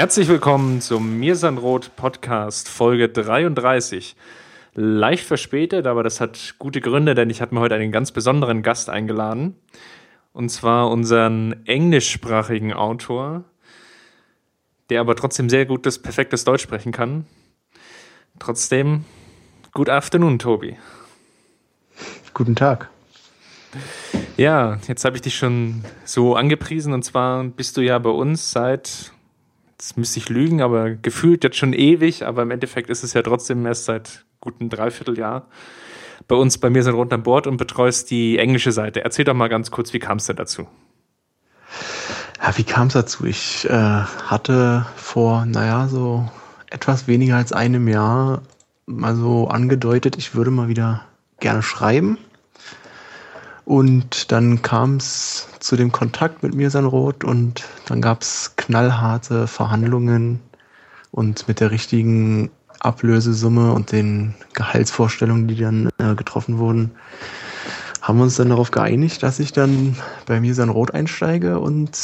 [0.00, 4.16] Herzlich willkommen zum Mirsanrot Podcast Folge 33.
[4.72, 8.62] Leicht verspätet, aber das hat gute Gründe, denn ich habe mir heute einen ganz besonderen
[8.62, 9.56] Gast eingeladen.
[10.32, 13.44] Und zwar unseren englischsprachigen Autor,
[14.88, 17.26] der aber trotzdem sehr gutes, perfektes Deutsch sprechen kann.
[18.38, 19.04] Trotzdem,
[19.72, 20.78] good afternoon, Tobi.
[22.32, 22.88] Guten Tag.
[24.38, 28.50] Ja, jetzt habe ich dich schon so angepriesen und zwar bist du ja bei uns
[28.50, 29.12] seit
[29.80, 33.22] jetzt müsste ich lügen, aber gefühlt jetzt schon ewig, aber im Endeffekt ist es ja
[33.22, 35.46] trotzdem erst seit guten Dreivierteljahr
[36.28, 39.02] bei uns, bei mir sind rund an Bord und betreust die englische Seite.
[39.02, 40.68] Erzähl doch mal ganz kurz, wie kam es denn dazu?
[42.40, 43.24] Ja, wie kam es dazu?
[43.24, 46.28] Ich äh, hatte vor, naja, so
[46.70, 48.42] etwas weniger als einem Jahr
[48.86, 51.04] mal so angedeutet, ich würde mal wieder
[51.40, 52.18] gerne schreiben.
[53.70, 59.46] Und dann kam es zu dem Kontakt mit mir Sanroth und dann gab es knallharte
[59.46, 60.40] Verhandlungen
[61.12, 66.90] und mit der richtigen Ablösesumme und den Gehaltsvorstellungen, die dann äh, getroffen wurden,
[68.02, 69.94] haben wir uns dann darauf geeinigt, dass ich dann
[70.26, 71.96] bei mir Sanroth einsteige und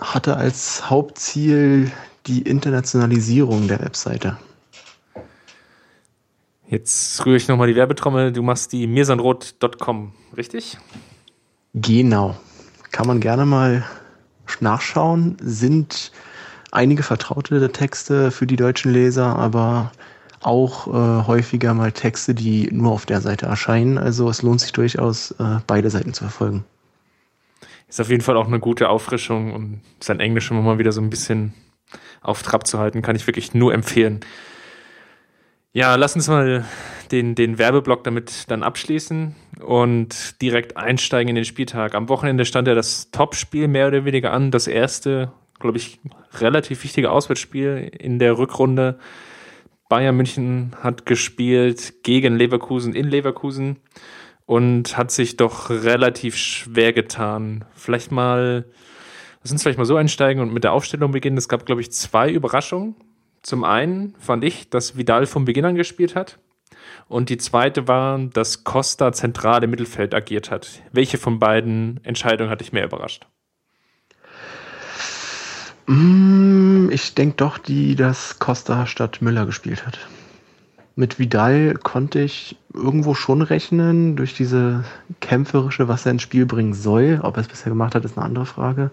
[0.00, 1.92] hatte als Hauptziel
[2.26, 4.38] die Internationalisierung der Webseite.
[6.70, 8.32] Jetzt rühre ich nochmal die Werbetrommel.
[8.32, 10.76] Du machst die mirsanrot.com, richtig?
[11.72, 12.36] Genau.
[12.90, 13.84] Kann man gerne mal
[14.60, 15.36] nachschauen.
[15.40, 16.12] Sind
[16.70, 19.92] einige vertraute Texte für die deutschen Leser, aber
[20.40, 23.96] auch äh, häufiger mal Texte, die nur auf der Seite erscheinen.
[23.96, 26.64] Also es lohnt sich durchaus, äh, beide Seiten zu verfolgen.
[27.88, 31.00] Ist auf jeden Fall auch eine gute Auffrischung und sein Englisch immer mal wieder so
[31.00, 31.54] ein bisschen
[32.20, 34.20] auf Trab zu halten, kann ich wirklich nur empfehlen.
[35.78, 36.64] Ja, lass uns mal
[37.12, 41.94] den, den Werbeblock damit dann abschließen und direkt einsteigen in den Spieltag.
[41.94, 44.50] Am Wochenende stand ja das Topspiel mehr oder weniger an.
[44.50, 45.30] Das erste,
[45.60, 46.00] glaube ich,
[46.40, 48.98] relativ wichtige Auswärtsspiel in der Rückrunde.
[49.88, 53.76] Bayern München hat gespielt gegen Leverkusen in Leverkusen
[54.46, 57.64] und hat sich doch relativ schwer getan.
[57.76, 58.66] Vielleicht mal,
[59.44, 61.38] lass uns vielleicht mal so einsteigen und mit der Aufstellung beginnen.
[61.38, 62.96] Es gab, glaube ich, zwei Überraschungen.
[63.42, 66.38] Zum einen fand ich, dass Vidal von Beginn an gespielt hat.
[67.08, 70.82] Und die zweite war, dass Costa zentral im Mittelfeld agiert hat.
[70.92, 73.26] Welche von beiden Entscheidungen hat dich mehr überrascht?
[75.86, 79.98] Mm, ich denke doch, die, dass Costa statt Müller gespielt hat.
[80.96, 84.84] Mit Vidal konnte ich irgendwo schon rechnen, durch diese
[85.20, 87.20] kämpferische, was er ins Spiel bringen soll.
[87.22, 88.90] Ob er es bisher gemacht hat, ist eine andere Frage.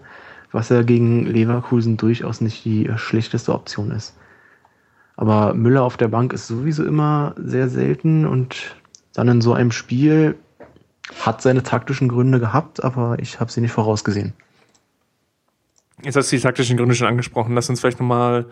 [0.52, 4.14] Was er gegen Leverkusen durchaus nicht die schlechteste Option ist.
[5.16, 8.76] Aber Müller auf der Bank ist sowieso immer sehr selten und
[9.14, 10.36] dann in so einem Spiel
[11.20, 14.34] hat seine taktischen Gründe gehabt, aber ich habe sie nicht vorausgesehen.
[16.02, 17.54] Jetzt hast du die taktischen Gründe schon angesprochen.
[17.54, 18.46] Lass uns vielleicht nochmal,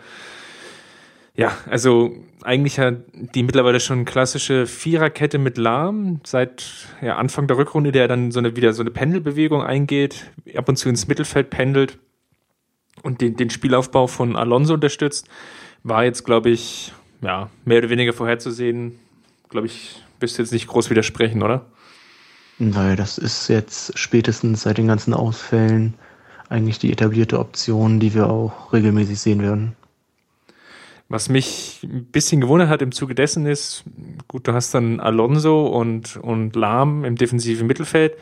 [1.35, 2.11] ja, also
[2.41, 8.07] eigentlich ja die mittlerweile schon klassische Viererkette mit Lahm seit ja, Anfang der Rückrunde, der
[8.07, 11.99] dann so eine, wieder so eine Pendelbewegung eingeht, ab und zu ins Mittelfeld pendelt
[13.03, 15.29] und den, den Spielaufbau von Alonso unterstützt
[15.85, 16.91] war jetzt, glaube ich,
[17.21, 18.99] ja, mehr oder weniger vorherzusehen.
[19.49, 21.67] Glaube ich, wirst du jetzt nicht groß widersprechen, oder?
[22.57, 25.93] Nein, das ist jetzt spätestens seit den ganzen Ausfällen
[26.49, 29.75] eigentlich die etablierte Option, die wir auch regelmäßig sehen werden.
[31.07, 33.83] Was mich ein bisschen gewundert hat im Zuge dessen ist,
[34.27, 38.17] gut, du hast dann Alonso und, und Lahm im defensiven Mittelfeld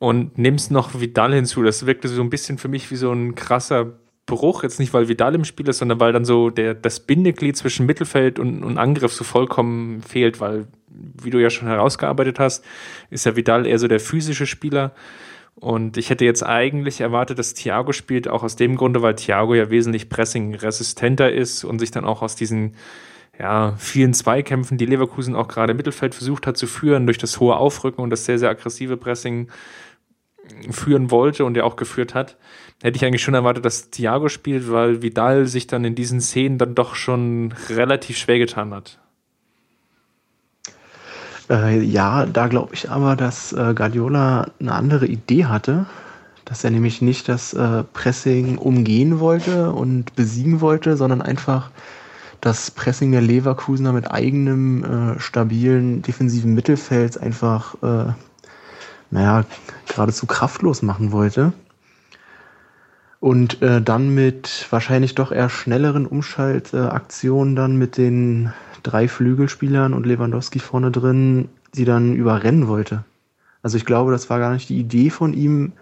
[0.00, 1.62] und nimmst noch Vidal hinzu.
[1.62, 3.99] Das wirkte so ein bisschen für mich wie so ein krasser
[4.30, 7.56] Bruch, jetzt nicht, weil Vidal im Spiel ist, sondern weil dann so der, das Bindeglied
[7.56, 12.64] zwischen Mittelfeld und, und Angriff so vollkommen fehlt, weil, wie du ja schon herausgearbeitet hast,
[13.10, 14.92] ist ja Vidal eher so der physische Spieler.
[15.56, 19.54] Und ich hätte jetzt eigentlich erwartet, dass Thiago spielt, auch aus dem Grunde, weil Thiago
[19.54, 22.76] ja wesentlich pressing-resistenter ist und sich dann auch aus diesen
[23.38, 27.40] ja, vielen Zweikämpfen, die Leverkusen auch gerade im Mittelfeld versucht hat zu führen, durch das
[27.40, 29.48] hohe Aufrücken und das sehr, sehr aggressive Pressing
[30.70, 32.36] führen wollte und er auch geführt hat,
[32.82, 36.58] hätte ich eigentlich schon erwartet, dass Thiago spielt, weil Vidal sich dann in diesen Szenen
[36.58, 38.98] dann doch schon relativ schwer getan hat.
[41.50, 45.86] Äh, ja, da glaube ich aber, dass äh, Guardiola eine andere Idee hatte,
[46.44, 51.70] dass er nämlich nicht das äh, Pressing umgehen wollte und besiegen wollte, sondern einfach
[52.40, 58.12] das Pressing der Leverkusener mit eigenem äh, stabilen defensiven Mittelfeld einfach, äh,
[59.10, 59.44] naja,
[59.86, 61.52] geradezu kraftlos machen wollte.
[63.20, 68.52] Und äh, dann mit wahrscheinlich doch eher schnelleren Umschaltaktionen dann mit den
[68.82, 73.04] drei Flügelspielern und Lewandowski vorne drin, die dann überrennen wollte.
[73.62, 75.72] Also ich glaube, das war gar nicht die Idee von ihm,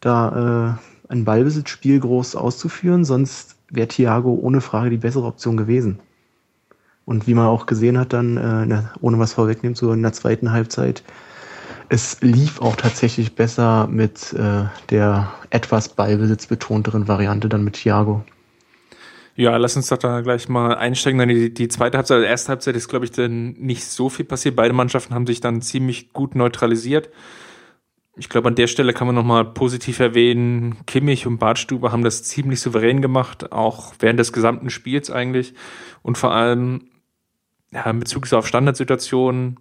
[0.00, 5.98] da äh, ein Ballbesitzspiel groß auszuführen, sonst wäre Thiago ohne Frage die bessere Option gewesen.
[7.06, 10.52] Und wie man auch gesehen hat, dann, äh, ohne was vorwegnehmen, so in der zweiten
[10.52, 11.02] Halbzeit,
[11.88, 18.24] es lief auch tatsächlich besser mit äh, der etwas ballbesitzbetonteren Variante dann mit Thiago.
[19.36, 21.18] Ja, lass uns doch da gleich mal einsteigen.
[21.18, 24.24] Dann die, die zweite Halbzeit, die erste Halbzeit ist, glaube ich, dann nicht so viel
[24.24, 24.54] passiert.
[24.54, 27.10] Beide Mannschaften haben sich dann ziemlich gut neutralisiert.
[28.16, 32.22] Ich glaube, an der Stelle kann man nochmal positiv erwähnen, Kimmich und Bartstube haben das
[32.22, 35.54] ziemlich souverän gemacht, auch während des gesamten Spiels eigentlich.
[36.02, 36.90] Und vor allem
[37.72, 39.58] ja, in Bezug auf Standardsituationen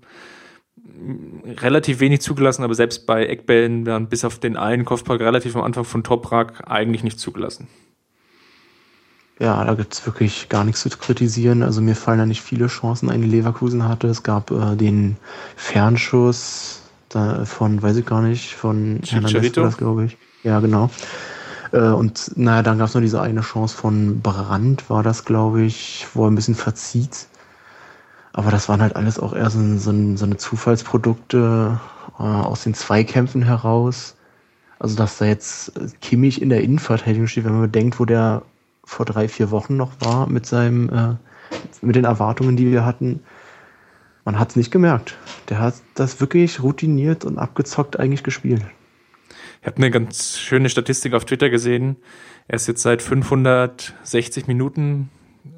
[1.45, 5.63] relativ wenig zugelassen, aber selbst bei Eckbällen dann bis auf den einen Kopfball relativ am
[5.63, 7.67] Anfang von Toprak eigentlich nicht zugelassen.
[9.39, 11.63] Ja, da gibt es wirklich gar nichts zu kritisieren.
[11.63, 14.07] Also mir fallen da nicht viele Chancen ein, die Leverkusen hatte.
[14.07, 15.17] Es gab äh, den
[15.55, 16.81] Fernschuss
[17.45, 20.17] von, weiß ich gar nicht, von Hernandez das, glaube ich.
[20.43, 20.89] Ja, genau.
[21.71, 25.63] Äh, und naja, dann gab es noch diese eine Chance von Brand, war das, glaube
[25.63, 27.27] ich, wo er ein bisschen verzieht.
[28.33, 31.79] Aber das waren halt alles auch eher so, so, so eine Zufallsprodukte
[32.17, 34.17] äh, aus den Zweikämpfen heraus.
[34.79, 35.71] Also, dass da jetzt
[36.01, 38.41] Kimmich in der Innenverteidigung steht, wenn man bedenkt, wo der
[38.83, 41.15] vor drei, vier Wochen noch war mit seinem, äh,
[41.81, 43.21] mit den Erwartungen, die wir hatten.
[44.25, 45.15] Man hat es nicht gemerkt.
[45.49, 48.65] Der hat das wirklich routiniert und abgezockt eigentlich gespielt.
[49.61, 51.97] Ich habe eine ganz schöne Statistik auf Twitter gesehen.
[52.47, 55.09] Er ist jetzt seit 560 Minuten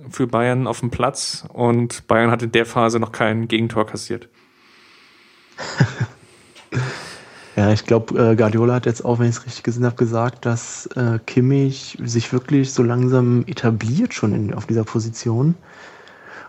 [0.09, 4.27] für Bayern auf dem Platz und Bayern hat in der Phase noch kein Gegentor kassiert.
[7.55, 10.45] ja, ich glaube, äh, Guardiola hat jetzt auch, wenn ich es richtig gesehen habe, gesagt,
[10.45, 15.55] dass äh, Kimmich sich wirklich so langsam etabliert schon in, auf dieser Position.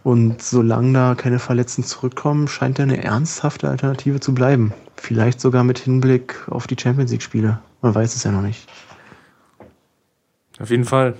[0.03, 4.73] Und solange da keine Verletzten zurückkommen, scheint er eine ernsthafte Alternative zu bleiben.
[4.95, 7.59] Vielleicht sogar mit Hinblick auf die Champions League-Spiele.
[7.83, 8.69] Man weiß es ja noch nicht.
[10.61, 11.15] Auf jeden Fall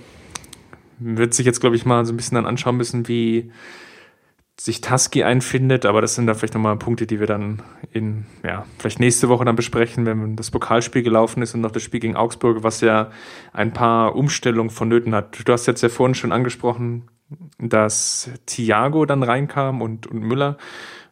[0.99, 3.51] wird sich jetzt, glaube ich, mal so ein bisschen dann anschauen müssen, wie
[4.59, 7.61] sich Taski einfindet, aber das sind dann vielleicht nochmal Punkte, die wir dann
[7.91, 11.83] in, ja, vielleicht nächste Woche dann besprechen, wenn das Pokalspiel gelaufen ist und noch das
[11.83, 13.11] Spiel gegen Augsburg, was ja
[13.53, 15.47] ein paar Umstellungen vonnöten hat.
[15.47, 17.03] Du hast jetzt ja vorhin schon angesprochen,
[17.59, 20.57] dass Thiago dann reinkam und, und Müller.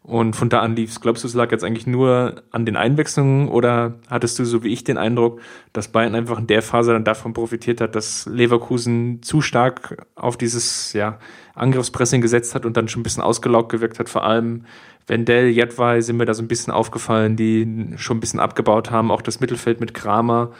[0.06, 1.02] Und von da an lief es.
[1.02, 4.72] Glaubst du, es lag jetzt eigentlich nur an den Einwechslungen oder hattest du so wie
[4.72, 5.42] ich den Eindruck,
[5.74, 10.38] dass Bayern einfach in der Phase dann davon profitiert hat, dass Leverkusen zu stark auf
[10.38, 11.18] dieses ja,
[11.56, 14.08] Angriffspressing gesetzt hat und dann schon ein bisschen ausgelaugt gewirkt hat?
[14.08, 14.66] Vor allem
[15.08, 19.10] Wendell, Jedwai sind mir da so ein bisschen aufgefallen, die schon ein bisschen abgebaut haben.
[19.10, 20.52] Auch das Mittelfeld mit Kramer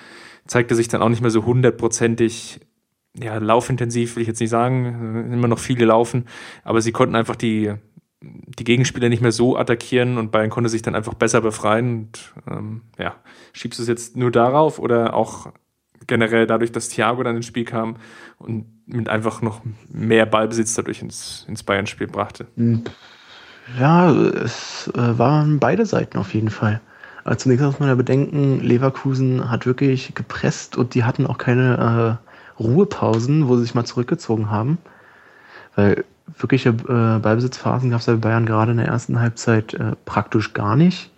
[0.48, 2.62] zeigte sich dann auch nicht mehr so hundertprozentig
[3.18, 6.26] ja, laufintensiv will ich jetzt nicht sagen, immer noch viele laufen,
[6.64, 7.74] aber sie konnten einfach die
[8.60, 11.98] die Gegenspieler nicht mehr so attackieren und Bayern konnte sich dann einfach besser befreien.
[11.98, 13.16] Und ähm, ja,
[13.54, 15.52] schiebst du es jetzt nur darauf oder auch
[16.08, 17.98] generell dadurch, dass Thiago dann ins Spiel kam
[18.38, 22.48] und mit einfach noch mehr Ballbesitz dadurch ins, ins Bayern-Spiel brachte?
[22.56, 22.84] Hm.
[23.80, 26.82] Ja, es äh, waren beide Seiten auf jeden Fall.
[27.24, 32.20] Aber zunächst muss man ja bedenken, Leverkusen hat wirklich gepresst und die hatten auch keine
[32.22, 34.78] äh, Ruhepausen, wo sie sich mal zurückgezogen haben.
[35.76, 36.06] Weil
[36.38, 40.76] wirkliche äh, Ballbesitzphasen gab es bei Bayern gerade in der ersten Halbzeit äh, praktisch gar
[40.76, 41.12] nicht.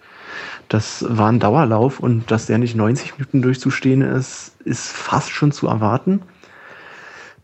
[0.69, 5.51] Das war ein Dauerlauf und dass der nicht 90 Minuten durchzustehen ist, ist fast schon
[5.51, 6.21] zu erwarten.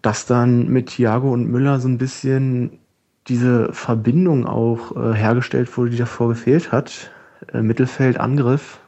[0.02, 2.80] Dass dann mit Thiago und Müller so ein bisschen
[3.28, 7.12] diese Verbindung auch äh, hergestellt wurde, die davor gefehlt hat,
[7.54, 8.80] äh, Mittelfeld, Angriff,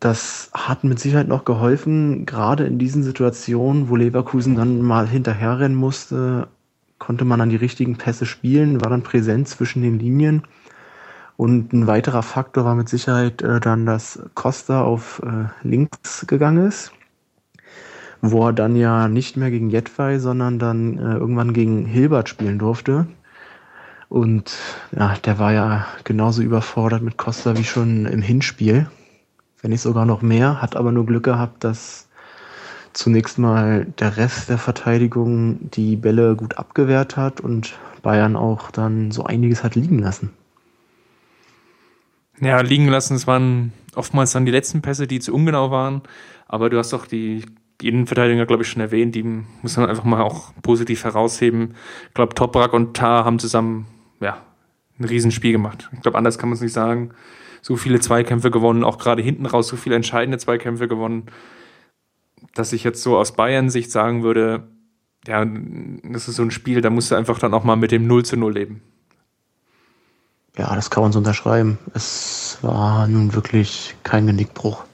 [0.00, 5.76] das hat mit Sicherheit noch geholfen, gerade in diesen Situationen, wo Leverkusen dann mal hinterherrennen
[5.76, 6.48] musste,
[6.98, 10.42] konnte man dann die richtigen Pässe spielen, war dann präsent zwischen den Linien.
[11.36, 16.66] Und ein weiterer Faktor war mit Sicherheit äh, dann, dass Costa auf äh, links gegangen
[16.66, 16.92] ist,
[18.22, 22.58] wo er dann ja nicht mehr gegen Jetwei, sondern dann äh, irgendwann gegen Hilbert spielen
[22.58, 23.06] durfte.
[24.08, 24.56] Und
[24.96, 28.88] ja, der war ja genauso überfordert mit Costa wie schon im Hinspiel.
[29.60, 32.05] Wenn nicht sogar noch mehr, hat aber nur Glück gehabt, dass
[32.96, 39.10] zunächst mal der Rest der Verteidigung die Bälle gut abgewehrt hat und Bayern auch dann
[39.10, 40.32] so einiges hat liegen lassen.
[42.40, 46.02] Ja, liegen lassen, es waren oftmals dann die letzten Pässe, die zu ungenau waren,
[46.48, 47.44] aber du hast die
[47.82, 51.74] die Innenverteidiger, glaube ich, schon erwähnt, die muss man einfach mal auch positiv herausheben.
[52.08, 53.86] Ich glaube, Toprak und Tar haben zusammen
[54.18, 54.38] ja,
[54.98, 55.90] ein Riesenspiel gemacht.
[55.92, 57.10] Ich glaube, anders kann man es nicht sagen.
[57.60, 61.24] So viele Zweikämpfe gewonnen, auch gerade hinten raus so viele entscheidende Zweikämpfe gewonnen,
[62.58, 64.68] dass ich jetzt so aus Bayern-Sicht sagen würde,
[65.26, 68.06] ja, das ist so ein Spiel, da musst du einfach dann auch mal mit dem
[68.06, 68.82] 0 zu 0 leben.
[70.56, 71.78] Ja, das kann man so unterschreiben.
[71.92, 74.84] Es war nun wirklich kein Genickbruch.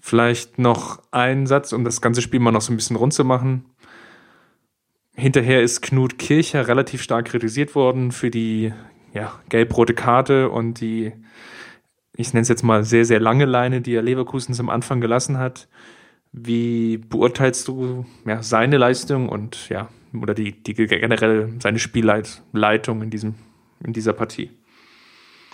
[0.00, 3.24] Vielleicht noch ein Satz, um das ganze Spiel mal noch so ein bisschen rund zu
[3.24, 3.64] machen.
[5.14, 8.72] Hinterher ist Knut Kircher relativ stark kritisiert worden für die
[9.12, 11.12] ja, gelb-rote Karte und die,
[12.16, 15.38] ich nenne es jetzt mal sehr, sehr lange Leine, die er Leverkusen zum Anfang gelassen
[15.38, 15.68] hat.
[16.32, 19.88] Wie beurteilst du ja, seine Leistung und ja,
[20.20, 23.34] oder die, die generell seine Spielleitung in diesem
[23.84, 24.50] in dieser Partie.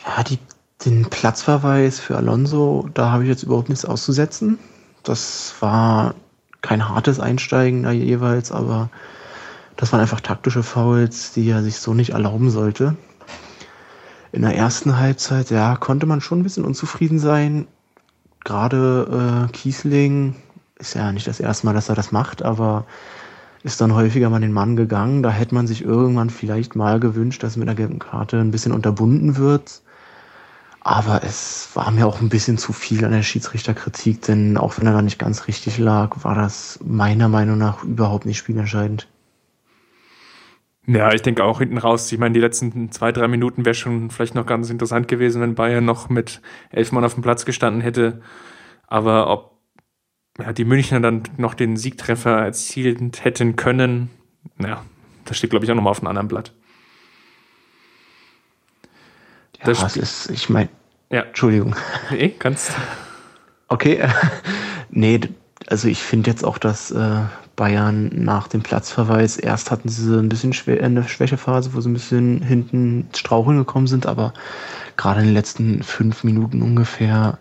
[0.07, 0.39] Ja, die,
[0.85, 4.59] den Platzverweis für Alonso, da habe ich jetzt überhaupt nichts auszusetzen.
[5.03, 6.15] Das war
[6.63, 8.91] kein hartes Einsteigen da jeweils, aber
[9.77, 12.97] das waren einfach taktische Fouls, die er sich so nicht erlauben sollte.
[14.33, 17.67] In der ersten Halbzeit, ja, konnte man schon ein bisschen unzufrieden sein.
[18.45, 20.37] Gerade äh, Kiesling
[20.79, 22.87] ist ja nicht das erste Mal, dass er das macht, aber
[23.63, 25.23] ist dann häufiger mal den Mann gegangen.
[25.23, 28.73] Da hätte man sich irgendwann vielleicht mal gewünscht, dass mit einer gelben Karte ein bisschen
[28.73, 29.83] unterbunden wird.
[30.81, 34.87] Aber es war mir auch ein bisschen zu viel an der Schiedsrichterkritik, denn auch wenn
[34.87, 39.07] er da nicht ganz richtig lag, war das meiner Meinung nach überhaupt nicht spielentscheidend.
[40.93, 42.11] Ja, ich denke auch hinten raus.
[42.11, 45.55] Ich meine, die letzten zwei, drei Minuten wäre schon vielleicht noch ganz interessant gewesen, wenn
[45.55, 48.23] Bayern noch mit elf Mann auf dem Platz gestanden hätte.
[48.89, 49.61] Aber ob
[50.39, 54.11] ja, die Münchner dann noch den Siegtreffer erzielt hätten können,
[54.59, 54.85] ja,
[55.27, 56.53] das steht, glaube ich, auch nochmal auf einem anderen Blatt.
[59.59, 60.71] Ja, das, das ist, ich meine,
[61.11, 61.23] ja.
[61.23, 61.77] Entschuldigung.
[62.11, 62.73] Nee, kannst.
[63.69, 64.09] Okay,
[64.91, 65.21] nee,
[65.69, 67.23] also ich finde jetzt auch, dass äh,
[67.61, 71.93] Bayern nach dem Platzverweis, erst hatten sie ein bisschen schwer, eine Schwächephase, wo sie ein
[71.93, 74.33] bisschen hinten straucheln gekommen sind, aber
[74.97, 77.37] gerade in den letzten fünf Minuten ungefähr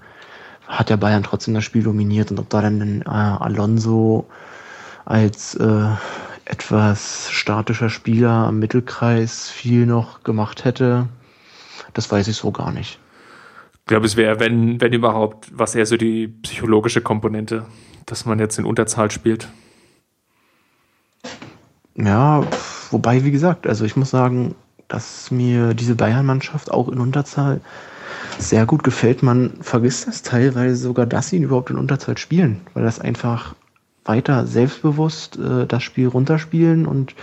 [0.67, 4.27] hat der Bayern trotzdem das Spiel dominiert und ob da dann äh, Alonso
[5.05, 5.87] als äh,
[6.43, 11.07] etwas statischer Spieler am Mittelkreis viel noch gemacht hätte,
[11.93, 12.99] das weiß ich so gar nicht.
[13.73, 17.65] Ich glaube, es wäre, wenn, wenn überhaupt, was eher so die psychologische Komponente,
[18.05, 19.47] dass man jetzt in Unterzahl spielt.
[22.01, 22.43] Ja,
[22.91, 24.55] wobei, wie gesagt, also ich muss sagen,
[24.87, 27.59] dass mir diese Bayern-Mannschaft auch in Unterzahl
[28.37, 29.21] sehr gut gefällt.
[29.21, 33.53] Man vergisst das teilweise sogar, dass sie ihn überhaupt in Unterzahl spielen, weil das einfach
[34.05, 37.15] weiter selbstbewusst äh, das Spiel runterspielen und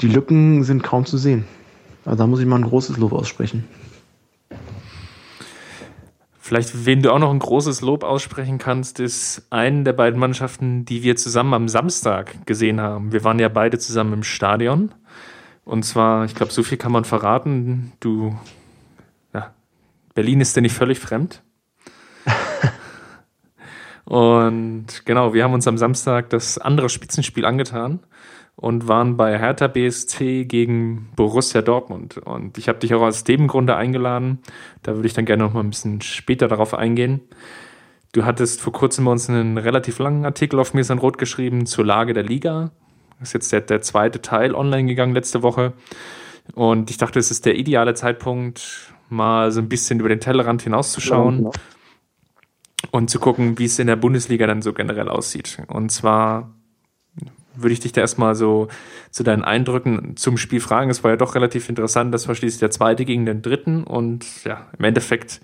[0.00, 1.44] die Lücken sind kaum zu sehen.
[2.04, 3.64] Also da muss ich mal ein großes Lob aussprechen.
[6.44, 10.84] Vielleicht, wen du auch noch ein großes Lob aussprechen kannst, ist einen der beiden Mannschaften,
[10.84, 13.12] die wir zusammen am Samstag gesehen haben.
[13.12, 14.92] Wir waren ja beide zusammen im Stadion.
[15.64, 17.92] Und zwar, ich glaube, so viel kann man verraten.
[18.00, 18.36] Du
[20.14, 21.42] Berlin ist dir nicht völlig fremd.
[24.04, 28.00] und genau, wir haben uns am Samstag das andere Spitzenspiel angetan
[28.62, 32.18] und waren bei Hertha BSC gegen Borussia Dortmund.
[32.18, 34.38] Und ich habe dich auch aus dem Grunde eingeladen.
[34.84, 37.22] Da würde ich dann gerne noch mal ein bisschen später darauf eingehen.
[38.12, 41.84] Du hattest vor kurzem bei uns einen relativ langen Artikel auf Mir Rot geschrieben zur
[41.84, 42.70] Lage der Liga.
[43.18, 45.72] Das ist jetzt der, der zweite Teil online gegangen letzte Woche.
[46.54, 50.62] Und ich dachte, es ist der ideale Zeitpunkt, mal so ein bisschen über den Tellerrand
[50.62, 51.52] hinauszuschauen ja, genau.
[52.92, 55.58] und zu gucken, wie es in der Bundesliga dann so generell aussieht.
[55.66, 56.54] Und zwar
[57.54, 58.68] würde ich dich da erstmal so
[59.10, 60.90] zu deinen Eindrücken zum Spiel fragen.
[60.90, 64.44] Es war ja doch relativ interessant, das war schließlich der zweite gegen den dritten und
[64.44, 65.40] ja, im Endeffekt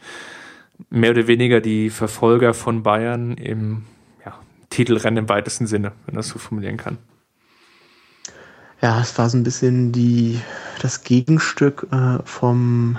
[0.90, 3.84] mehr oder weniger die Verfolger von Bayern im
[4.24, 4.34] ja,
[4.70, 6.98] Titelrennen im weitesten Sinne, wenn man das so formulieren kann.
[8.80, 10.40] Ja, es war so ein bisschen die,
[10.80, 12.96] das Gegenstück äh, vom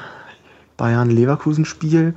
[0.75, 2.15] Bayern-Leverkusen-Spiel,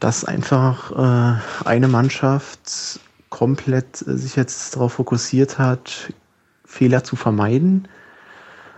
[0.00, 3.00] dass einfach äh, eine Mannschaft
[3.30, 6.12] komplett äh, sich jetzt darauf fokussiert hat,
[6.64, 7.88] Fehler zu vermeiden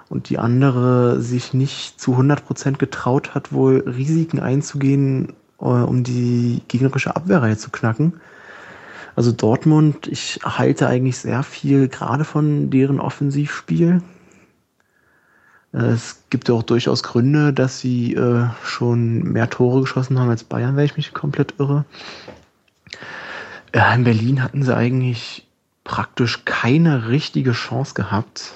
[0.09, 6.62] und die andere sich nicht zu 100% getraut hat, wohl Risiken einzugehen, äh, um die
[6.69, 8.21] gegnerische Abwehrreihe zu knacken.
[9.17, 14.00] Also Dortmund, ich halte eigentlich sehr viel gerade von deren Offensivspiel.
[15.73, 20.45] Es gibt ja auch durchaus Gründe, dass sie äh, schon mehr Tore geschossen haben als
[20.45, 21.85] Bayern, wenn ich mich komplett irre.
[23.75, 25.46] Ja, in Berlin hatten sie eigentlich
[25.84, 28.52] praktisch keine richtige Chance gehabt,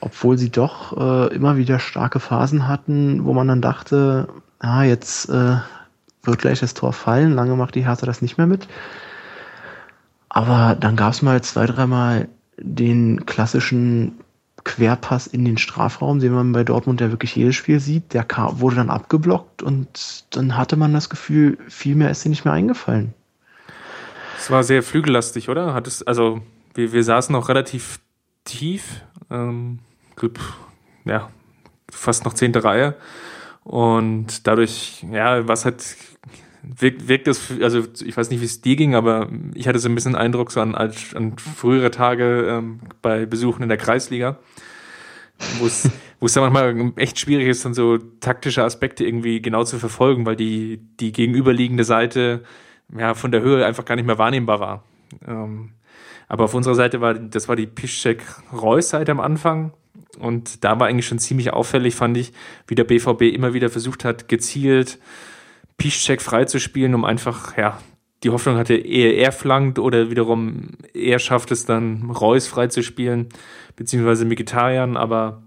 [0.00, 4.28] obwohl sie doch äh, immer wieder starke Phasen hatten, wo man dann dachte,
[4.58, 5.56] ah, jetzt äh,
[6.22, 8.68] wird gleich das Tor fallen, lange macht die Hertha das nicht mehr mit.
[10.28, 12.28] Aber dann gab es mal zwei, dreimal
[12.58, 14.20] den klassischen
[14.64, 18.14] Querpass in den Strafraum, den man bei Dortmund ja wirklich jedes Spiel sieht.
[18.14, 22.44] Der wurde dann abgeblockt und dann hatte man das Gefühl, viel mehr ist dir nicht
[22.44, 23.14] mehr eingefallen.
[24.42, 25.72] Es war sehr flügellastig, oder?
[25.72, 26.40] Hat es, also
[26.74, 28.00] wir, wir saßen auch relativ
[28.42, 29.78] tief, ähm,
[31.04, 31.30] ja,
[31.88, 32.96] fast noch zehnte Reihe.
[33.62, 35.84] Und dadurch, ja, was hat
[36.64, 39.88] wirkt, wirkt das, also ich weiß nicht, wie es dir ging, aber ich hatte so
[39.88, 44.40] ein bisschen Eindruck so an, an frühere Tage ähm, bei Besuchen in der Kreisliga,
[45.60, 49.62] wo es wo es dann manchmal echt schwierig ist, dann so taktische Aspekte irgendwie genau
[49.62, 52.42] zu verfolgen, weil die, die gegenüberliegende Seite
[52.96, 54.84] ja von der Höhe einfach gar nicht mehr wahrnehmbar war.
[55.26, 55.70] Ähm,
[56.28, 59.72] aber auf unserer Seite war, das war die Piszczek-Reus-Seite am Anfang.
[60.18, 62.32] Und da war eigentlich schon ziemlich auffällig, fand ich,
[62.66, 64.98] wie der BVB immer wieder versucht hat, gezielt
[65.76, 67.78] Piszczek freizuspielen, um einfach, ja,
[68.22, 73.28] die Hoffnung hatte, eher er flankt oder wiederum er schafft es dann, Reus freizuspielen,
[73.74, 75.42] beziehungsweise Mikitarian, aber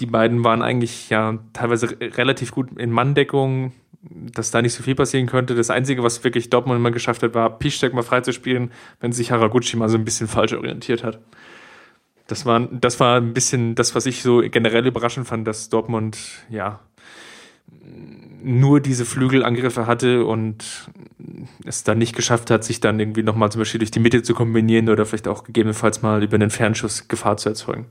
[0.00, 3.72] die beiden waren eigentlich ja teilweise relativ gut in Manndeckung,
[4.10, 5.54] dass da nicht so viel passieren könnte.
[5.54, 8.70] Das Einzige, was wirklich Dortmund immer geschafft hat, war Piszczek mal freizuspielen,
[9.00, 11.20] wenn sich Haraguchi mal so ein bisschen falsch orientiert hat.
[12.26, 16.18] Das war, das war ein bisschen das, was ich so generell überraschend fand, dass Dortmund
[16.50, 16.80] ja
[18.42, 20.88] nur diese Flügelangriffe hatte und
[21.64, 24.34] es dann nicht geschafft hat, sich dann irgendwie nochmal zum Beispiel durch die Mitte zu
[24.34, 27.86] kombinieren oder vielleicht auch gegebenenfalls mal über einen Fernschuss Gefahr zu erzeugen.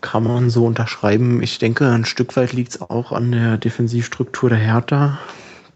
[0.00, 1.42] Kann man so unterschreiben.
[1.42, 5.18] Ich denke, ein Stück weit liegt es auch an der Defensivstruktur der Hertha,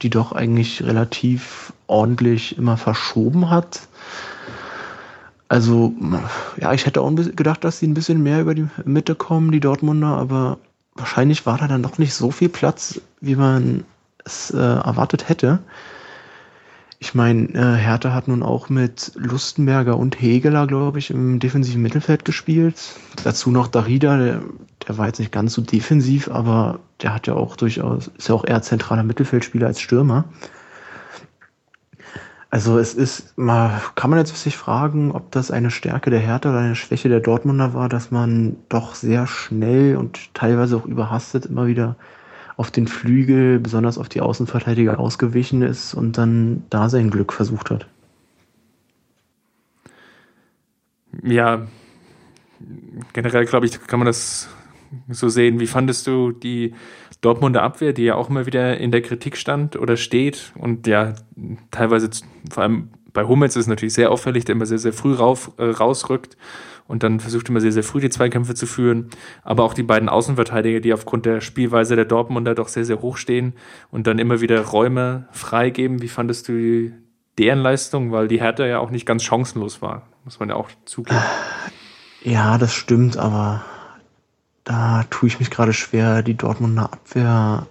[0.02, 3.83] die doch eigentlich relativ ordentlich immer verschoben hat.
[5.49, 5.93] Also,
[6.61, 9.61] ja, ich hätte auch gedacht, dass sie ein bisschen mehr über die Mitte kommen, die
[9.61, 10.59] Dortmunder, aber
[10.95, 13.85] wahrscheinlich war da dann doch nicht so viel Platz, wie man
[14.25, 15.59] es äh, erwartet hätte.
[17.04, 21.82] Ich meine, äh, Hertha hat nun auch mit Lustenberger und Hegeler, glaube ich, im defensiven
[21.82, 22.76] Mittelfeld gespielt.
[23.25, 24.40] Dazu noch Darida, der,
[24.88, 28.35] der war jetzt nicht ganz so defensiv, aber der hat ja auch durchaus, ist ja
[28.35, 30.24] auch eher zentraler Mittelfeldspieler als Stürmer.
[32.48, 36.48] Also es ist, mal kann man jetzt sich fragen, ob das eine Stärke der Hertha
[36.48, 41.44] oder eine Schwäche der Dortmunder war, dass man doch sehr schnell und teilweise auch überhastet
[41.44, 41.96] immer wieder
[42.57, 47.71] auf den Flügel, besonders auf die Außenverteidiger ausgewichen ist und dann da sein Glück versucht
[47.71, 47.87] hat.
[51.23, 51.67] Ja,
[53.12, 54.49] generell glaube ich, kann man das
[55.09, 55.61] so sehen.
[55.61, 56.75] Wie fandest du die
[57.21, 61.14] Dortmunder Abwehr, die ja auch immer wieder in der Kritik stand oder steht und ja
[61.71, 62.11] teilweise,
[62.51, 65.53] vor allem bei Hummels ist es natürlich sehr auffällig, der immer sehr, sehr früh rauf,
[65.57, 66.37] äh, rausrückt
[66.87, 69.09] und dann versucht immer sehr, sehr früh die Zweikämpfe zu führen.
[69.42, 73.16] Aber auch die beiden Außenverteidiger, die aufgrund der Spielweise der Dortmunder doch sehr, sehr hoch
[73.16, 73.55] stehen
[73.90, 76.03] und dann immer wieder Räume freigeben.
[76.03, 76.92] Wie fandest du
[77.38, 78.12] deren Leistung?
[78.12, 81.20] Weil die Hertha ja auch nicht ganz chancenlos war, muss man ja auch zugeben.
[82.23, 83.64] Ja, das stimmt, aber
[84.64, 87.66] da tue ich mich gerade schwer, die Dortmunder Abwehr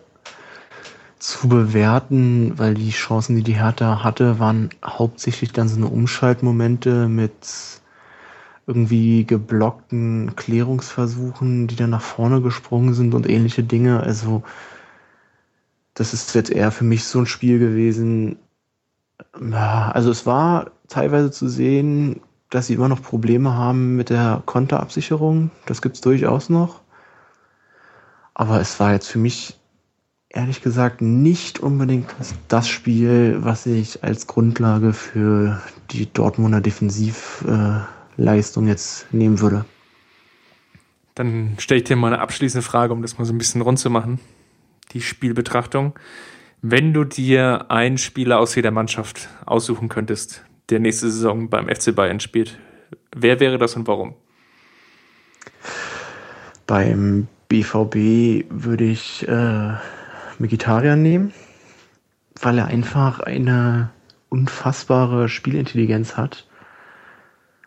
[1.18, 7.08] zu bewerten, weil die Chancen, die die Hertha hatte, waren hauptsächlich dann so eine Umschaltmomente
[7.08, 7.32] mit
[8.66, 14.02] irgendwie geblockten Klärungsversuchen, die dann nach vorne gesprungen sind und ähnliche Dinge.
[14.02, 14.44] Also
[15.94, 18.38] das ist jetzt eher für mich so ein Spiel gewesen.
[19.32, 25.52] Also es war teilweise zu sehen, dass sie immer noch Probleme haben mit der Konterabsicherung.
[25.66, 26.82] Das gibt's durchaus noch.
[28.34, 29.60] Aber es war jetzt für mich
[30.30, 32.16] ehrlich gesagt nicht unbedingt
[32.48, 36.62] das Spiel, was ich als Grundlage für die Dortmunder
[38.18, 39.66] Defensivleistung jetzt nehmen würde.
[41.16, 43.80] Dann stelle ich dir mal eine abschließende Frage, um das mal so ein bisschen rund
[43.80, 44.20] zu machen.
[44.92, 45.94] Die Spielbetrachtung.
[46.62, 51.94] Wenn du dir einen Spieler aus jeder Mannschaft aussuchen könntest, der nächste Saison beim FC
[51.94, 52.58] Bayern spielt,
[53.16, 54.16] wer wäre das und warum?
[56.66, 59.74] Beim BVB würde ich äh,
[60.40, 61.34] Mkhitaryan nehmen,
[62.42, 63.92] weil er einfach eine
[64.30, 66.48] unfassbare Spielintelligenz hat.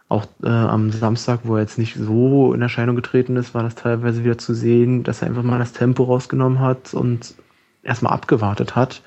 [0.08, 3.74] Auch äh, am Samstag, wo er jetzt nicht so in Erscheinung getreten ist, war das
[3.74, 7.34] teilweise wieder zu sehen, dass er einfach mal das Tempo rausgenommen hat und
[7.82, 9.02] erstmal abgewartet hat.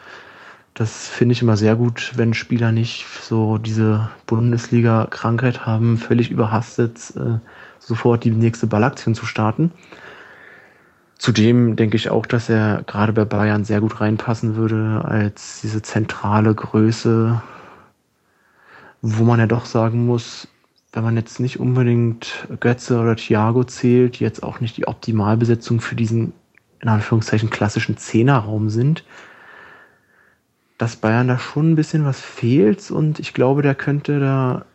[0.74, 7.14] Das finde ich immer sehr gut, wenn Spieler nicht so diese Bundesliga-Krankheit haben, völlig überhastet
[7.16, 7.40] äh,
[7.80, 9.72] sofort die nächste Ballaktion zu starten.
[11.18, 15.82] Zudem denke ich auch, dass er gerade bei Bayern sehr gut reinpassen würde als diese
[15.82, 17.42] zentrale Größe,
[19.02, 20.48] wo man ja doch sagen muss,
[20.92, 25.82] wenn man jetzt nicht unbedingt Götze oder Thiago zählt, die jetzt auch nicht die Optimalbesetzung
[25.82, 26.34] für diesen
[26.82, 29.04] in Anführungszeichen klassischen Zehnerraum sind,
[30.78, 34.66] dass Bayern da schon ein bisschen was fehlt und ich glaube, der könnte da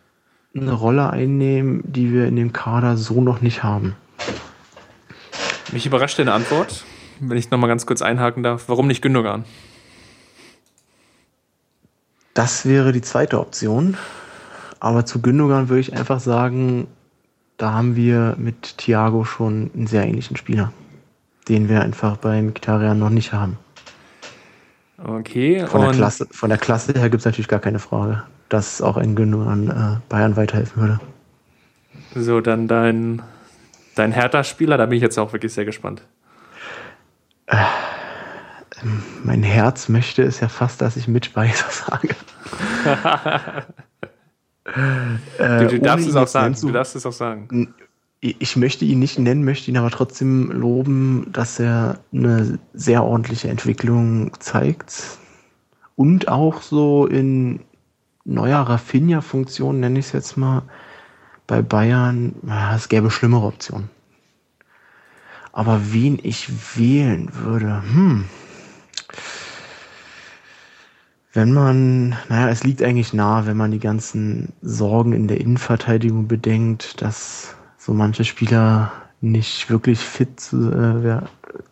[0.55, 3.95] eine Rolle einnehmen, die wir in dem Kader so noch nicht haben.
[5.71, 6.85] Mich überrascht deine Antwort,
[7.19, 8.65] wenn ich nochmal ganz kurz einhaken darf.
[8.69, 9.43] Warum nicht Gündogan?
[12.35, 13.97] Das wäre die zweite Option.
[14.79, 16.87] Aber zu Gündogan würde ich einfach sagen,
[17.57, 20.71] da haben wir mit Thiago schon einen sehr ähnlichen Spieler,
[21.47, 23.57] den wir einfach bei Mkhitaryan noch nicht haben.
[24.97, 25.65] Okay.
[25.67, 28.97] Von der Klasse, von der Klasse her gibt es natürlich gar keine Frage, dass auch
[28.97, 30.99] ein Gündogan äh, Bayern weiterhelfen würde.
[32.13, 33.21] So, dann dein,
[33.95, 36.01] dein Hertha-Spieler, da bin ich jetzt auch wirklich sehr gespannt.
[37.47, 37.57] Äh,
[39.23, 42.15] mein Herz möchte es ja fast, dass ich Mitch Weiser sage.
[44.65, 46.55] äh, du, du darfst es auch sagen.
[46.59, 47.73] Du darfst es auch sagen.
[48.21, 53.49] Ich möchte ihn nicht nennen, möchte ihn aber trotzdem loben, dass er eine sehr ordentliche
[53.49, 55.19] Entwicklung zeigt
[55.95, 57.59] und auch so in
[58.23, 60.63] neuer Raffinia-Funktion, nenne ich es jetzt mal,
[61.45, 62.33] bei Bayern,
[62.75, 63.89] es gäbe schlimmere Optionen.
[65.51, 68.25] Aber wen ich wählen würde, hm,
[71.35, 76.29] wenn man, naja, es liegt eigentlich nahe, wenn man die ganzen Sorgen in der Innenverteidigung
[76.29, 81.19] bedenkt, dass so manche Spieler nicht wirklich fit äh,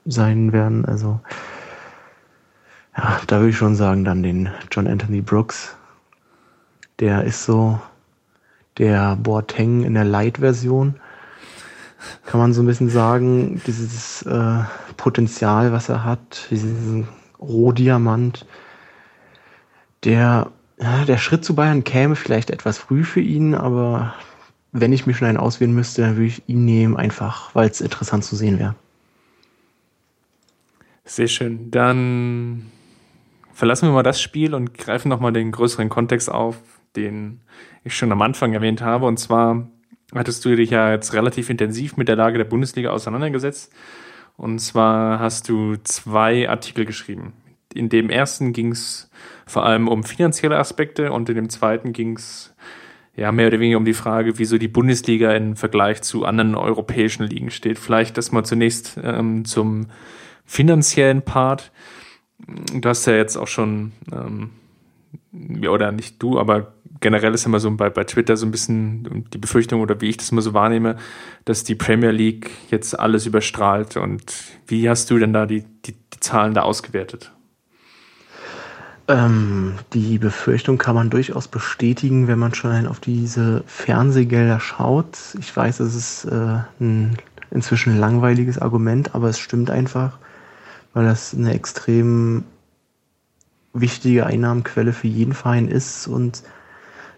[0.04, 0.84] sein werden.
[0.84, 1.22] Also,
[2.98, 5.78] ja, da würde ich schon sagen, dann den John Anthony Brooks.
[7.00, 7.80] Der ist so
[8.78, 10.96] der Boateng in der Light-Version.
[12.26, 14.60] Kann man so ein bisschen sagen, dieses äh,
[14.98, 17.08] Potenzial, was er hat, diesen
[17.40, 18.46] Rohdiamant,
[20.04, 24.14] der, der Schritt zu Bayern käme vielleicht etwas früh für ihn, aber
[24.72, 27.82] wenn ich mir schon einen auswählen müsste, dann würde ich ihn nehmen, einfach weil es
[27.82, 28.76] interessant zu sehen wäre.
[31.06, 31.70] Sehr schön.
[31.70, 32.72] Dann
[33.54, 36.58] verlassen wir mal das Spiel und greifen nochmal den größeren Kontext auf,
[36.96, 37.42] den
[37.84, 39.06] ich schon am Anfang erwähnt habe.
[39.06, 39.68] Und zwar
[40.14, 43.72] hattest du dich ja jetzt relativ intensiv mit der Lage der Bundesliga auseinandergesetzt.
[44.38, 47.34] Und zwar hast du zwei Artikel geschrieben.
[47.74, 49.10] In dem ersten ging es
[49.46, 52.54] vor allem um finanzielle Aspekte und in dem zweiten ging es
[53.16, 57.24] ja mehr oder weniger um die Frage, wieso die Bundesliga im Vergleich zu anderen europäischen
[57.24, 57.78] Ligen steht.
[57.78, 59.88] Vielleicht das mal zunächst ähm, zum
[60.46, 61.72] finanziellen Part.
[62.74, 64.50] Du hast ja jetzt auch schon, ähm,
[65.32, 69.26] ja, oder nicht du, aber generell ist immer so bei, bei Twitter so ein bisschen
[69.32, 70.98] die Befürchtung oder wie ich das immer so wahrnehme,
[71.46, 73.98] dass die Premier League jetzt alles überstrahlt.
[73.98, 74.34] Und
[74.68, 77.32] wie hast du denn da die, die, die Zahlen da ausgewertet?
[79.08, 85.18] Ähm, die Befürchtung kann man durchaus bestätigen, wenn man schon auf diese Fernsehgelder schaut.
[85.40, 87.18] Ich weiß, es ist äh, ein
[87.52, 90.18] inzwischen langweiliges Argument, aber es stimmt einfach,
[90.94, 92.46] weil das eine extrem
[93.74, 96.44] wichtige Einnahmenquelle für jeden Verein ist und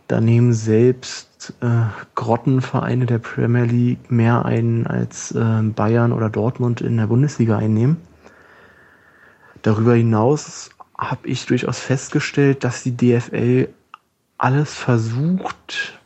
[0.08, 1.84] daneben selbst äh,
[2.15, 7.98] Grottenvereine der Premier League mehr ein als äh, Bayern oder Dortmund in der Bundesliga einnehmen.
[9.62, 13.70] Darüber hinaus habe ich durchaus festgestellt, dass die DFL
[14.38, 16.00] alles versucht,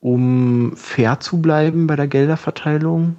[0.00, 3.16] um fair zu bleiben bei der Gelderverteilung,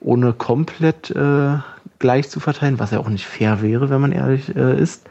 [0.00, 1.58] ohne komplett äh,
[1.98, 5.08] gleich zu verteilen, was ja auch nicht fair wäre, wenn man ehrlich äh, ist,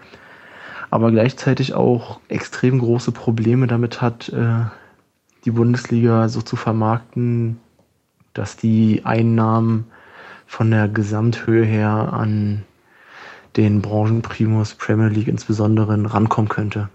[0.91, 4.65] aber gleichzeitig auch extrem große Probleme damit hat, äh,
[5.45, 7.59] die Bundesliga so zu vermarkten,
[8.33, 9.85] dass die Einnahmen
[10.45, 12.63] von der Gesamthöhe her an
[13.55, 16.89] den Branchenprimus Premier League insbesondere rankommen könnte.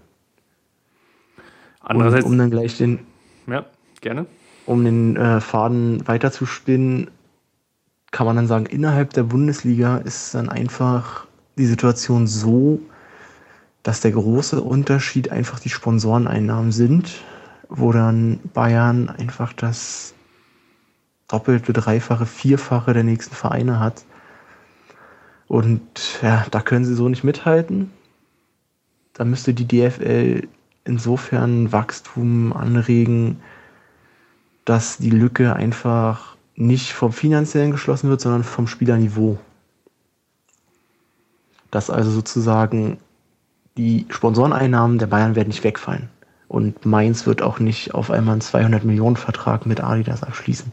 [1.79, 2.99] Andererseits, um, um dann gleich den,
[3.47, 3.65] ja,
[4.01, 4.25] gerne.
[4.65, 7.09] Um den äh, Faden weiterzuspinnen,
[8.11, 11.25] kann man dann sagen, innerhalb der Bundesliga ist dann einfach
[11.57, 12.79] die Situation so,
[13.83, 17.21] dass der große Unterschied einfach die Sponsoreneinnahmen sind,
[17.69, 20.13] wo dann Bayern einfach das
[21.27, 24.03] doppelte, dreifache, vierfache der nächsten Vereine hat.
[25.49, 27.91] Und ja, da können sie so nicht mithalten.
[29.13, 30.47] Da müsste die DFL
[30.85, 33.41] insofern Wachstum anregen,
[34.63, 39.39] dass die Lücke einfach nicht vom finanziellen geschlossen wird, sondern vom Spielerniveau.
[41.71, 42.99] Dass also sozusagen
[43.75, 46.09] die Sponsoreneinnahmen der Bayern werden nicht wegfallen.
[46.47, 50.71] Und Mainz wird auch nicht auf einmal einen 200 Millionen Vertrag mit Adidas abschließen.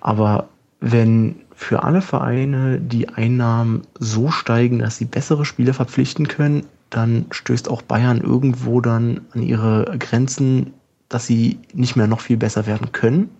[0.00, 0.48] Aber
[0.80, 7.26] wenn für alle Vereine die Einnahmen so steigen, dass sie bessere Spieler verpflichten können, dann
[7.30, 10.72] stößt auch Bayern irgendwo dann an ihre Grenzen,
[11.08, 13.30] dass sie nicht mehr noch viel besser werden können,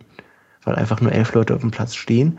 [0.65, 2.39] weil einfach nur elf Leute auf dem Platz stehen.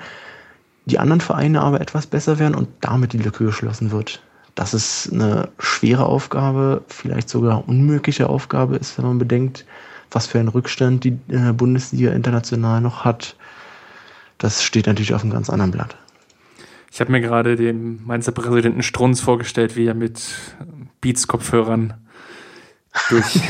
[0.85, 4.21] Die anderen Vereine aber etwas besser werden und damit die Lücke geschlossen wird.
[4.55, 9.65] dass es eine schwere Aufgabe, vielleicht sogar unmögliche Aufgabe ist, wenn man bedenkt,
[10.11, 13.35] was für einen Rückstand die äh, Bundesliga international noch hat.
[14.38, 15.98] Das steht natürlich auf einem ganz anderen Blatt.
[16.91, 20.21] Ich habe mir gerade den Mainzer Präsidenten Strunz vorgestellt, wie er mit
[21.02, 21.93] Beats-Kopfhörern
[23.10, 23.39] durch,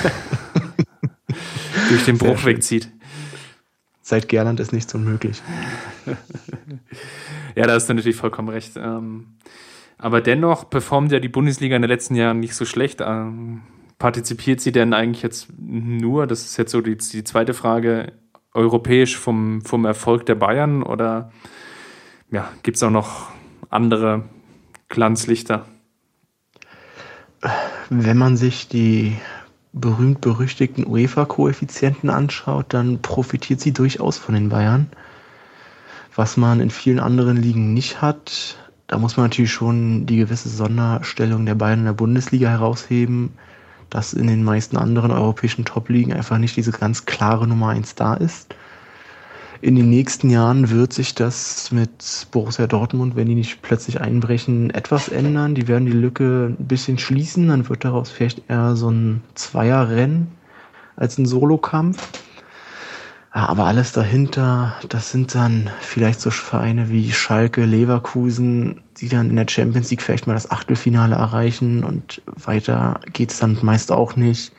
[1.90, 2.90] durch den Bruchweg zieht.
[4.02, 5.42] Seit Gerland ist nichts unmöglich.
[7.56, 8.74] ja, da hast du natürlich vollkommen recht.
[8.78, 9.38] Ähm,
[9.98, 13.02] aber dennoch performt ja die Bundesliga in den letzten Jahren nicht so schlecht.
[13.02, 13.62] Ähm,
[13.98, 18.12] partizipiert sie denn eigentlich jetzt nur, das ist jetzt so die, die zweite Frage,
[18.56, 21.32] europäisch vom, vom Erfolg der Bayern oder
[22.32, 23.30] ja, gibt es auch noch
[23.70, 24.24] andere
[24.90, 25.66] Glanzlichter?
[27.90, 29.18] Wenn man sich die
[29.74, 34.90] berühmt-berüchtigten UEFA-Koeffizienten anschaut, dann profitiert sie durchaus von den Bayern.
[36.16, 40.50] Was man in vielen anderen Ligen nicht hat, da muss man natürlich schon die gewisse
[40.50, 43.34] Sonderstellung der Bayern in der Bundesliga herausheben,
[43.90, 48.16] dass in den meisten anderen europäischen Top-Ligen einfach nicht diese ganz klare Nummer 1 da
[48.16, 48.56] ist.
[49.62, 54.70] In den nächsten Jahren wird sich das mit Borussia Dortmund, wenn die nicht plötzlich einbrechen,
[54.70, 55.56] etwas ändern.
[55.56, 57.48] Die werden die Lücke ein bisschen schließen.
[57.48, 60.28] Dann wird daraus vielleicht eher so ein Zweierrennen
[60.98, 61.98] als ein Solokampf.
[63.36, 69.36] Aber alles dahinter, das sind dann vielleicht so Vereine wie Schalke, Leverkusen, die dann in
[69.36, 74.54] der Champions League vielleicht mal das Achtelfinale erreichen und weiter geht's dann meist auch nicht.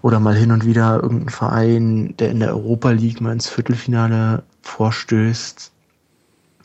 [0.00, 4.44] Oder mal hin und wieder irgendein Verein, der in der Europa League mal ins Viertelfinale
[4.62, 5.70] vorstößt.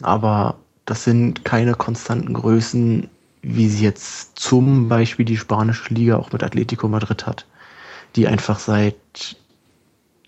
[0.04, 3.10] Aber das sind keine konstanten Größen,
[3.42, 7.46] wie sie jetzt zum Beispiel die spanische Liga auch mit Atletico Madrid hat,
[8.16, 8.96] die einfach seit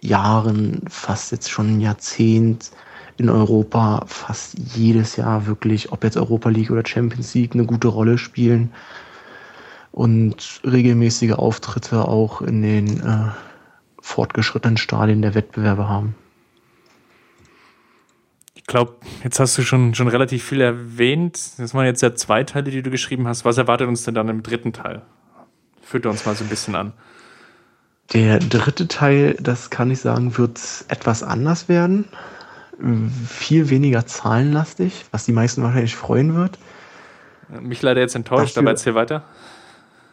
[0.02, 2.72] Jahren, fast jetzt schon ein Jahrzehnt
[3.18, 7.88] in Europa fast jedes Jahr wirklich, ob jetzt Europa League oder Champions League, eine gute
[7.88, 8.74] Rolle spielen
[9.92, 13.30] und regelmäßige Auftritte auch in den äh,
[14.02, 16.16] fortgeschrittenen Stadien der Wettbewerbe haben.
[18.56, 21.40] Ich glaube, jetzt hast du schon, schon relativ viel erwähnt.
[21.60, 23.46] Das waren jetzt ja zwei Teile, die du geschrieben hast.
[23.46, 25.04] Was erwartet uns denn dann im dritten Teil?
[25.82, 26.92] Führt uns mal so ein bisschen an.
[28.14, 32.06] Der dritte Teil, das kann ich sagen, wird etwas anders werden.
[33.28, 36.60] Viel weniger zahlenlastig, was die meisten wahrscheinlich freuen wird.
[37.62, 39.24] Mich leider jetzt enttäuscht, Dafür, aber erzähl weiter.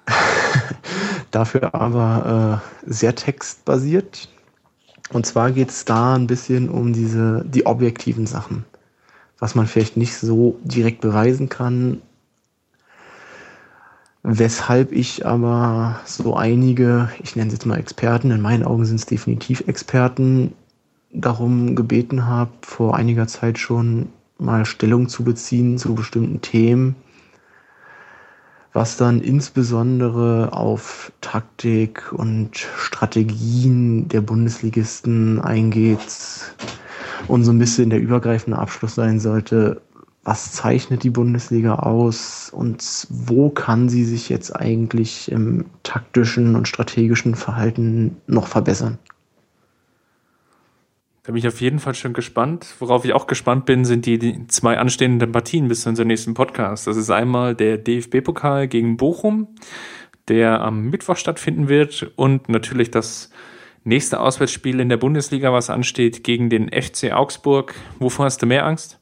[1.31, 4.29] Dafür aber äh, sehr textbasiert.
[5.11, 8.65] Und zwar geht es da ein bisschen um diese, die objektiven Sachen.
[9.39, 12.01] Was man vielleicht nicht so direkt beweisen kann,
[14.25, 18.97] Weshalb ich aber so einige, ich nenne es jetzt mal Experten, in meinen Augen sind
[18.97, 20.53] es definitiv Experten,
[21.13, 24.09] darum gebeten habe, vor einiger Zeit schon
[24.39, 26.95] mal Stellung zu beziehen zu bestimmten Themen,
[28.73, 35.99] was dann insbesondere auf Taktik und Strategien der Bundesligisten eingeht
[37.27, 39.83] und so ein bisschen der übergreifende Abschluss sein sollte,
[40.25, 46.69] was zeichnet die Bundesliga aus und wo kann sie sich jetzt eigentlich im taktischen und
[46.69, 48.99] strategischen Verhalten noch verbessern?
[51.25, 52.75] Da bin ich auf jeden Fall schon gespannt.
[52.81, 56.35] Worauf ich auch gespannt bin, sind die, die zwei anstehenden Partien bis zu unserem nächsten
[56.35, 56.87] Podcast.
[56.87, 59.49] Das ist einmal der DFB-Pokal gegen Bochum,
[60.27, 63.31] der am Mittwoch stattfinden wird und natürlich das
[63.85, 67.75] nächste Auswärtsspiel in der Bundesliga, was ansteht, gegen den FC Augsburg.
[67.99, 68.99] Wovor hast du mehr Angst?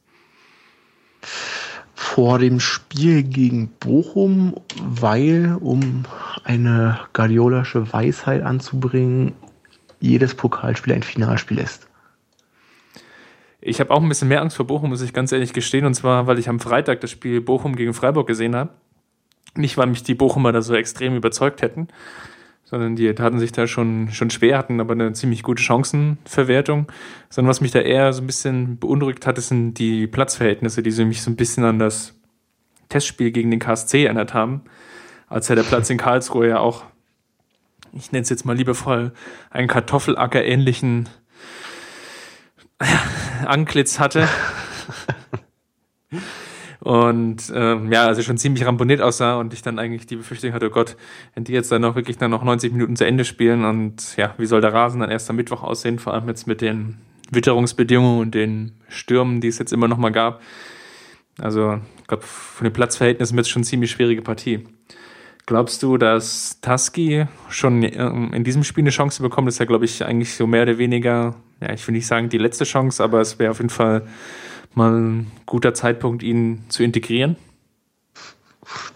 [1.93, 6.03] Vor dem Spiel gegen Bochum, weil, um
[6.43, 9.33] eine guardiolasche Weisheit anzubringen,
[9.99, 11.87] jedes Pokalspiel ein Finalspiel ist.
[13.61, 15.93] Ich habe auch ein bisschen mehr Angst vor Bochum, muss ich ganz ehrlich gestehen, und
[15.93, 18.71] zwar, weil ich am Freitag das Spiel Bochum gegen Freiburg gesehen habe.
[19.55, 21.87] Nicht, weil mich die Bochumer da so extrem überzeugt hätten,
[22.71, 26.89] sondern die hatten sich da schon, schon schwer, hatten aber eine ziemlich gute Chancenverwertung.
[27.29, 31.21] Sondern was mich da eher so ein bisschen beunruhigt hat, sind die Platzverhältnisse, die mich
[31.21, 32.13] so ein bisschen an das
[32.87, 34.61] Testspiel gegen den KSC erinnert haben,
[35.27, 36.85] als ja der Platz in Karlsruhe ja auch,
[37.91, 39.11] ich nenne es jetzt mal liebevoll,
[39.49, 41.09] einen Kartoffelacker ähnlichen
[43.45, 44.29] Antlitz hatte.
[46.81, 50.67] Und ähm, ja, also schon ziemlich ramponiert aussah und ich dann eigentlich die Befürchtung hatte,
[50.67, 50.97] oh Gott,
[51.35, 54.33] wenn die jetzt dann noch wirklich dann noch 90 Minuten zu Ende spielen und ja,
[54.39, 56.97] wie soll der Rasen dann erst am Mittwoch aussehen, vor allem jetzt mit den
[57.29, 60.41] Witterungsbedingungen und den Stürmen, die es jetzt immer noch mal gab.
[61.39, 64.67] Also, ich glaube, von den Platzverhältnissen wird es schon eine ziemlich schwierige Partie.
[65.45, 69.47] Glaubst du, dass Tusky schon ähm, in diesem Spiel eine Chance bekommt?
[69.47, 72.29] Das ist ja, glaube ich, eigentlich so mehr oder weniger, ja, ich will nicht sagen
[72.29, 74.07] die letzte Chance, aber es wäre auf jeden Fall
[74.75, 77.35] mal ein guter Zeitpunkt, ihn zu integrieren?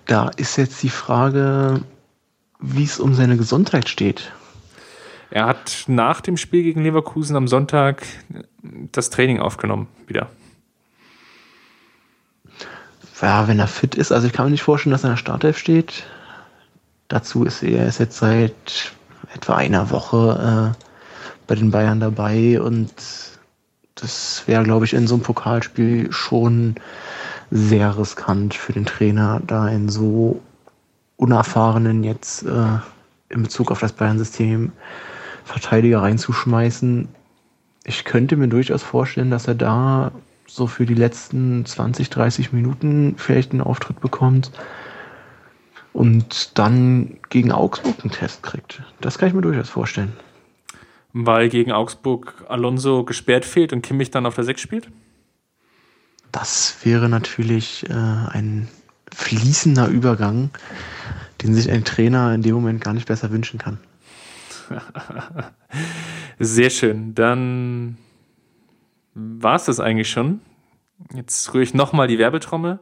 [0.06, 1.82] Da ist jetzt die Frage,
[2.60, 4.32] wie es um seine Gesundheit steht.
[5.32, 8.06] Er hat nach dem Spiel gegen Leverkusen am Sonntag
[8.92, 10.30] das Training aufgenommen wieder.
[13.22, 15.18] Ja, wenn er fit ist, also ich kann mir nicht vorstellen, dass er in der
[15.18, 16.04] Startelf steht.
[17.08, 18.94] Dazu ist er ist jetzt seit
[19.34, 20.86] etwa einer Woche äh,
[21.48, 22.94] bei den Bayern dabei und
[23.96, 26.76] das wäre, glaube ich, in so einem Pokalspiel schon
[27.50, 30.42] sehr riskant für den Trainer, da einen so
[31.18, 32.80] unerfahrenen jetzt äh,
[33.30, 34.72] in Bezug auf das Bayern-System
[35.46, 37.08] Verteidiger reinzuschmeißen.
[37.84, 40.12] Ich könnte mir durchaus vorstellen, dass er da
[40.48, 44.52] so für die letzten 20, 30 Minuten vielleicht einen Auftritt bekommt
[45.94, 48.82] und dann gegen Augsburg einen Test kriegt.
[49.02, 50.14] Das kann ich mir durchaus vorstellen.
[51.18, 54.90] Weil gegen Augsburg Alonso gesperrt fehlt und Kimmich dann auf der 6 spielt?
[56.34, 58.68] Das wäre natürlich äh, ein
[59.14, 60.50] fließender Übergang,
[61.42, 63.80] den sich ein Trainer in dem Moment gar nicht besser wünschen kann.
[66.40, 67.16] Sehr schön.
[67.16, 67.98] Dann
[69.14, 70.42] war es das eigentlich schon.
[71.14, 72.80] Jetzt rühre ich nochmal die Werbetrommel.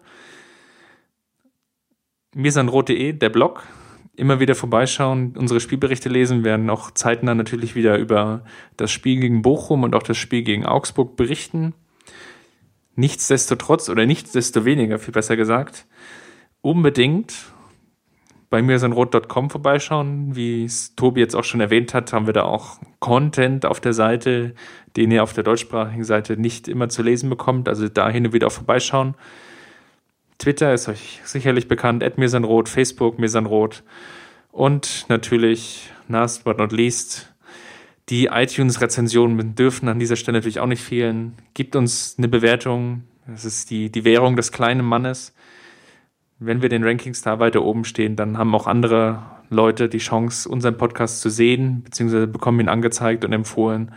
[2.33, 3.61] mirsanrot.de, der Blog.
[4.15, 8.43] Immer wieder vorbeischauen, unsere Spielberichte lesen, werden auch zeitnah natürlich wieder über
[8.77, 11.73] das Spiel gegen Bochum und auch das Spiel gegen Augsburg berichten.
[12.95, 15.87] Nichtsdestotrotz oder nichtsdestoweniger, viel besser gesagt,
[16.61, 17.33] unbedingt
[18.53, 20.35] bei mirsanrot.com vorbeischauen.
[20.35, 23.93] Wie es Tobi jetzt auch schon erwähnt hat, haben wir da auch Content auf der
[23.93, 24.53] Seite,
[24.95, 27.67] den ihr auf der deutschsprachigen Seite nicht immer zu lesen bekommt.
[27.67, 29.15] Also da hin und wieder auch vorbeischauen.
[30.43, 33.83] Twitter ist euch sicherlich bekannt, at mirsanrot, Facebook mirsanrot
[34.51, 37.33] und natürlich, last but not least,
[38.09, 41.33] die iTunes-Rezensionen dürfen an dieser Stelle natürlich auch nicht fehlen.
[41.53, 43.03] Gibt uns eine Bewertung.
[43.25, 45.33] Das ist die, die Währung des kleinen Mannes
[46.45, 50.49] wenn wir den Rankings da weiter oben stehen, dann haben auch andere Leute die Chance,
[50.49, 53.91] unseren Podcast zu sehen, beziehungsweise bekommen ihn angezeigt und empfohlen.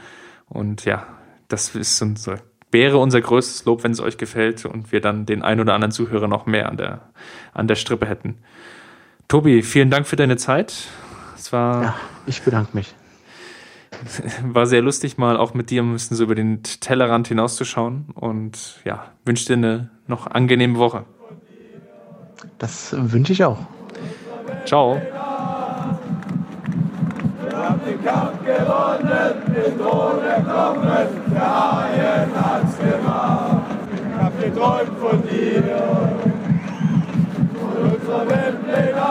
[0.48, 1.06] Und ja,
[1.48, 5.42] das ist unser, wäre unser größtes Lob, wenn es euch gefällt und wir dann den
[5.42, 7.00] ein oder anderen Zuhörer noch mehr an der,
[7.52, 8.36] an der Strippe hätten.
[9.28, 10.88] Tobi, vielen Dank für deine Zeit.
[11.36, 11.82] Es war.
[11.82, 11.94] Ja,
[12.26, 12.94] ich bedanke mich.
[14.42, 18.80] War sehr lustig, mal auch mit dir ein bisschen so über den Tellerrand hinauszuschauen und
[18.84, 21.04] ja, wünsche dir eine noch angenehme Woche.
[22.58, 23.58] Das wünsche ich auch.
[24.64, 25.00] Ciao.
[28.46, 33.64] Gewonnen, den Tod kommen, der Haien hat's gemacht.
[33.92, 35.64] Ich hab geträumt von dir,
[37.58, 39.08] von unserer Weltpläne.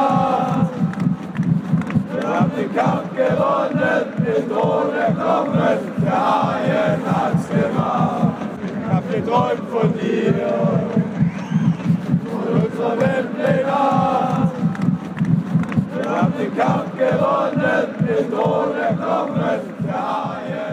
[2.13, 8.35] Wir haben den Kampf gewonnen, den Tod kommen, der Haien hat's gemacht.
[8.63, 10.33] Ich hab geträumt von dir
[12.53, 14.24] unserer Weltpläne.
[16.15, 20.64] Wir haben den Kampf gewonnen, den Tod erklommen, der Eier.